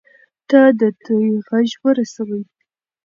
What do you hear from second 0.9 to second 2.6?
دوى غږ ورسوي.